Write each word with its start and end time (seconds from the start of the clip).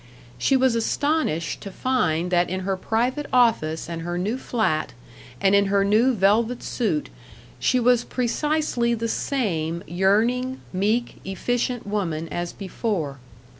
She 0.39 0.57
was 0.57 0.73
astonished 0.73 1.61
to 1.61 1.69
find 1.69 2.31
that 2.31 2.49
in 2.49 2.61
her 2.61 2.75
private 2.75 3.27
office 3.31 3.87
and 3.87 4.01
her 4.01 4.17
new 4.17 4.35
flat, 4.39 4.93
and 5.39 5.53
in 5.53 5.67
her 5.67 5.85
new 5.85 6.15
velvet 6.15 6.63
suit 6.63 7.09
she 7.59 7.79
was 7.79 8.03
precisely 8.03 8.95
the 8.95 9.07
same 9.07 9.83
yearning, 9.85 10.59
meek, 10.73 11.17
efficient 11.23 11.85
woman 11.85 12.27
as 12.29 12.51
before. 12.51 13.19